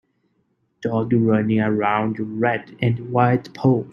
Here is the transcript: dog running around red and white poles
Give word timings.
dog 0.81 1.13
running 1.13 1.59
around 1.59 2.15
red 2.41 2.75
and 2.81 3.11
white 3.11 3.53
poles 3.53 3.85